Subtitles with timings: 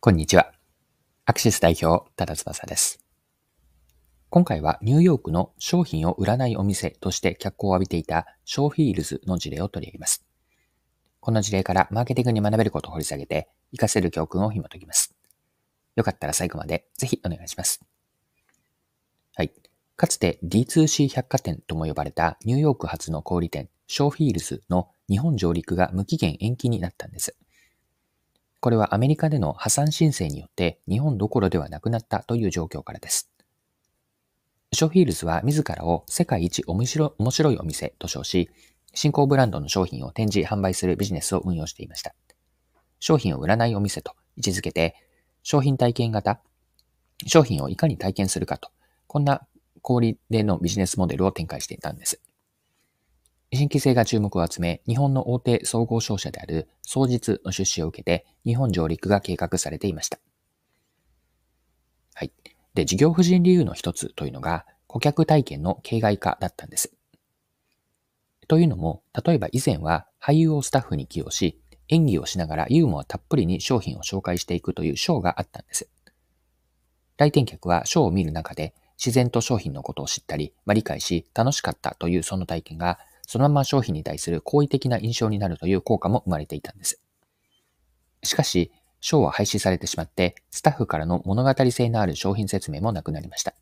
[0.00, 0.52] こんにちは。
[1.26, 3.04] アクシス代表、ただ翼です。
[4.30, 10.24] 今回はニューヨークの商品を売らないお店として脚光を浴びていたショーフィールズの事例を取り上げます。
[11.18, 15.16] この事例からマーケティングに学べることを掘り下げて、活かせる教訓を紐解きます。
[15.96, 17.80] よかったら最後までぜひお願いします。
[19.34, 19.52] はい。
[19.96, 27.36] かつて D2C 百貨店とも呼ばれたニューヨーク発の小売店、ショーフィールズの日本上陸が無期限延期になったんです。
[28.60, 33.30] これはアメリカでの破産申請によって日本どころではなくなったという状況からです。
[34.72, 38.50] ショーフィールズは自らを世界一面白面白いお店と称し、
[38.94, 42.14] 新興ブランドの商品を展示販売するビジネスを運用していました。
[43.00, 44.96] 商品を売らないお店と位置づけて、
[45.42, 46.40] 商品体験型、
[47.26, 48.70] 商品をいかに体験するかと、
[49.06, 49.46] こんな
[49.82, 52.20] 小売でのビジネスモデルを展開していたんです。
[53.52, 60.18] 新規性が注目を集め、日本の大手総合商社である総実の出資を受けて、日本上陸が計画されていました。
[62.14, 62.32] はい。
[62.74, 66.92] で、事業不振理由の一つというのが、顧客体験の形骸化だったんです。
[68.48, 75.88] というのも、例えば以前は俳優をスタッフに起用し、演技をしながらユーモアたっぷりに商品を紹介していくというショーがあったんです。
[77.16, 86.98] 来店客はショーを見る中で自然と商品のことを知ったり、まあ、理解し楽しかったというその体験がそのまま商品に対する好意的な印象になるという効果も生まれていたんです。
[88.22, 93.54] しかし、ショーは廃止されてしまって、スタッフからの物語性のある商品説明もなくなりました。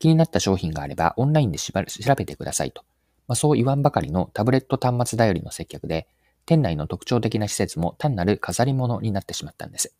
[0.00, 1.72] 気になった商品があれば、オンラインで調
[2.16, 2.82] べてくださいと、
[3.28, 6.08] まあ、そう言わんばかりのタブレット端末頼りの接客で、
[6.44, 9.94] 店内の特徴的な施設も単なる飾り物になってしまったんです。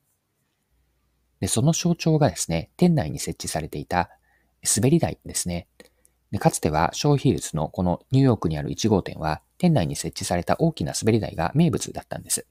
[1.38, 4.10] で、その象徴がですね、店内に設置されていた
[4.64, 5.68] 滑り台ですね。
[6.32, 12.46] でかつてはショーヒルズのこのニューヨークにある1号店は店内に設置された大きな滑り台が名物だったんです。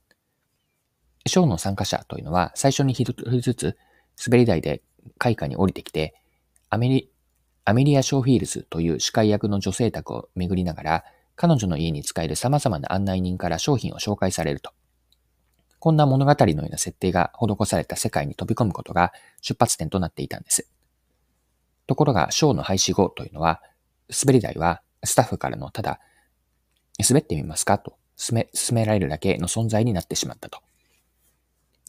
[1.26, 3.78] ショーの参加者というのは最初に一人ずつ
[4.24, 4.84] 滑り台で
[5.18, 6.14] 開花に降りてきて
[6.70, 7.12] アメリ
[7.66, 11.04] アメリア・ショーフィールズという司会役の女性宅を巡りながら
[11.36, 14.72] 彼女の家に使える様々な案内人から商品を紹介されると。
[15.80, 20.70] こんな物語のような設定が施された世界に飛び込むことが出発点となっていたんです。
[21.88, 23.62] ところが、ショーの廃止後というのは、
[24.12, 26.00] 滑り台はスタッフからのただ、
[27.00, 27.80] 滑ってみますか？
[27.80, 30.60] と進め進められるだけの存在になってしまったと。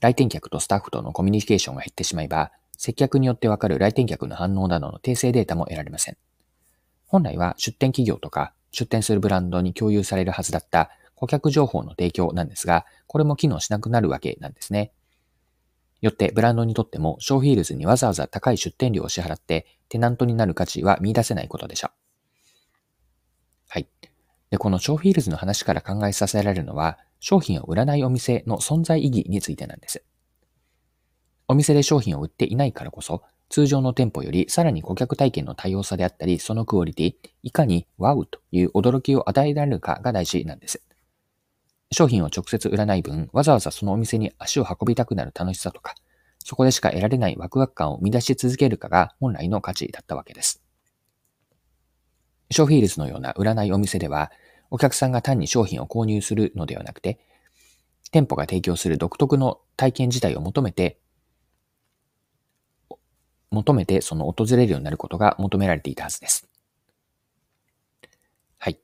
[0.00, 6.16] 来店客とスタッフとのコミュニケーションが減ってしまえば、接客によってわかる来店客の反応などの訂正データも得られません。
[7.06, 14.92] 本来は出店企業とか出店するブランドに共有されるはずだった顧客情報の提供なんですが、これも機能しなくなるわけなんですね。
[16.00, 22.01] よってブランドにとってもショーフィールズにわざわざ高い出店料を支払ってテナントになる価値は見出せないことでしょう。
[24.52, 30.04] で、このショーフィールズの話から考えさせられるのは、商品を売らないお店の存在意義についてなんです。
[31.48, 40.82] お店で商品を売っていないからこそ、通常の店舗よりさらに顧客体験の多様さであったり、そのクオリティ、いかにワウという驚きを与えられるかが大事なんです。
[41.90, 45.94] 商品を直接売らない分、わざわざそのお店に足を運びたくなる楽しさとか、
[46.44, 50.62] そこでしか得られないワクワク感を生み出し続けるかが本来の価値だったわけです。
[52.52, 54.30] ショーフィールズのような売らないお店では、
[54.72, 57.18] お客さんが単に商品を購入するのではなくて、
[58.10, 60.98] 店舗が提供する独特の体験自体を求めて、
[63.50, 66.48] 求めてその訪れるようになることが求められていたはずです。
[68.56, 68.78] はい。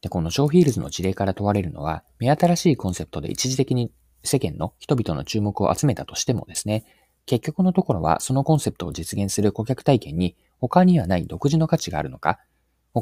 [0.00, 3.92] で、このショーフィールズの事例から問われるのは、目新しいコンセプトで一時的に
[4.24, 6.86] 世間の人々の注目を集めたとしてもですね、
[7.26, 12.38] 結局のところはそのコンセプトを実現する顧客体験に他にはない独自の価値があるのか、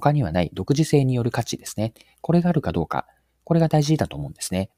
[0.00, 1.94] 他にはない独自性による価値ですね。
[2.20, 3.06] これがあるかどうか、
[3.44, 4.70] これが大事だと思うんですね。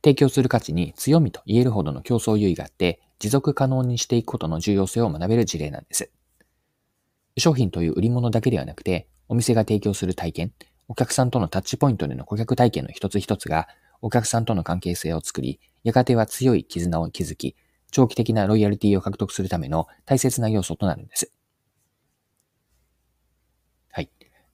[0.00, 6.12] 提供する価値に強みと言えるほどの競争優位があって、持続可能にしていくことの重要性を学べる事例なんです。
[7.36, 10.52] 商品という売り物だけではなくて、お店が提供する体験、
[10.86, 13.66] お客さんとのタッチポイントでの顧客体験の一つ一つが、
[14.02, 17.56] お客さんとの関係性を作り、やがては強い絆を築き、
[17.90, 21.32] 長期的なロイヤリティを獲得するための大切な要素となるんです。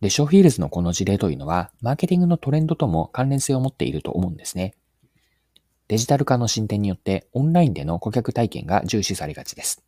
[0.00, 4.74] で、ショーフィールズのこの事例というのは、マーケティングのトレンドとも関連性を持っていると思うんですね。
[5.88, 9.82] デジタル化の進展によってオンラインでの顧客体験が重視されがちです。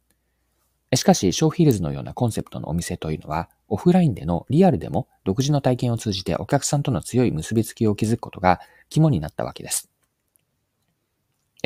[0.95, 9.91] しかし、ショーフィールズのようなコンセプトのお店というのは、オフラインでのリアルでも独自の体験を通じてお客さんとの強い結びつきを築くことが肝になったわけです。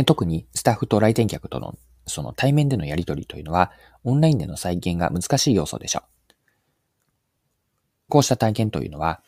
[0.07, 3.71] 特にスタッフと来店客とのその対面でのやり取りというのは、
[4.03, 6.22] オンラインでの再現が難しい要素でしょう。
[8.13, 9.23] こうした体験というのは、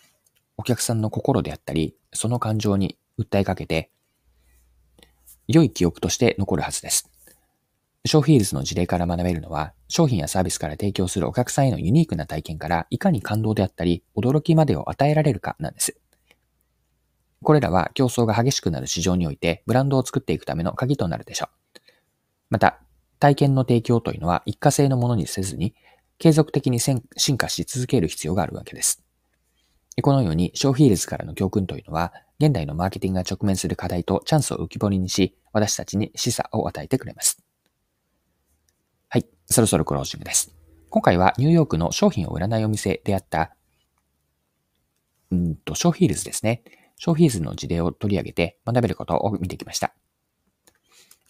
[0.58, 3.90] お客さんの心であったり、その感情に訴えかけて、
[5.48, 7.10] 良い記憶として残るはずです。
[8.04, 15.98] 消費ヒールズの事例から学べるのは、商品やサービスから提供するお客さんへのユニークな体験から、いかに感動であったり、驚きまでを与えられるかなんです。
[17.42, 21.80] これらは競争が激しくなる市場において、ブランドを作っていくための鍵となるでしょう。
[22.50, 22.80] また、
[23.18, 25.74] 体験の提供というのは一過性のものにせずに、
[26.18, 27.02] 継続的に進
[27.36, 29.02] 化し続ける必要があるわけです。
[30.02, 37.44] このように消費ヒールズからの教訓というのは、現代のマーケティングが直面する課題とチャンスを浮き彫りにし、私たちに示唆を与えてくれます。
[39.08, 40.54] はい、そろそろクロージングです。
[40.90, 43.54] 今回はニューヨークの商品を売らないお店であった、
[45.30, 46.62] うんと、消費ヒールズですね。
[46.96, 49.94] 消費ヒールズの事例を取り上げて学べることを見てきました。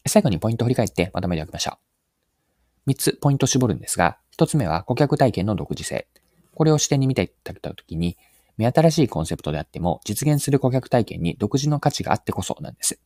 [0.06, 1.78] 最後にポイントを振り返ってまとめておきましょ
[2.86, 2.90] う。
[2.90, 6.06] 3つポイントを絞るんですが、1つ目は顧客体験の独自性。
[6.54, 8.16] これを視点に見ていただいたときに、
[8.56, 13.00] 目新しいコンセプトであっても実現する顧客体験に独自の価値があってこそなんです。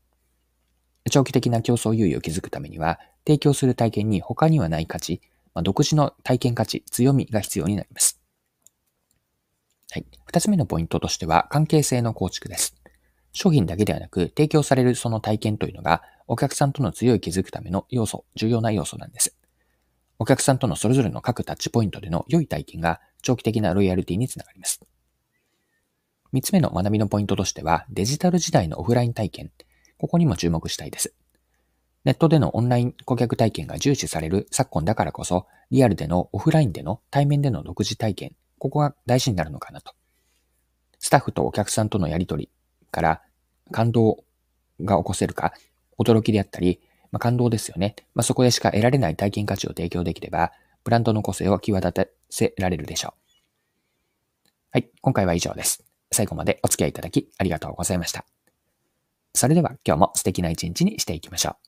[1.10, 5.20] 長期的な競争優位を築くためには、提供する体験に他にはない価値、
[5.54, 8.20] まあ、独自の体験価値、強みが必要になります。
[9.90, 10.06] はい。
[10.26, 12.74] 二つ目のポイントとしては、関係性の構築です。
[13.32, 19.37] 商品だけではなく、提供されるその体験というのが、お客さんとの強い気づくための要素、重要な要素なんです。
[20.20, 24.80] お客さんとのそれぞれの各タッチポイントでの良い体験が長期的なロイヤリティにつながります。
[26.32, 29.50] 三つ目の学びのポイントとしては、デジタル時代のオフライン体験。
[29.96, 31.14] ここにも注目したいです。
[32.04, 39.94] ネットでのオンライン顧客体験が重視される昨今だからこそ、リアルでのオフラインでの対面での独自体験、ここが大事になるのかなと。
[40.98, 42.50] スタッフとお客さんとのやりとり
[42.90, 43.22] から
[43.70, 44.24] 感動
[44.80, 45.54] が起こせるか、
[45.98, 47.96] 驚きであったり、まあ、感動ですよね。
[48.14, 50.52] まあ、そこでしか得られない体験価値を提供できれば、
[50.84, 53.28] ブランドの個性を際立たせられるでしょう。
[54.70, 55.84] はい、今回は以上です。
[56.10, 58.24] 最後までお付き合いいただきありがとうございました。
[59.34, 61.67] それでは今日も素敵な一日にしていきましょう。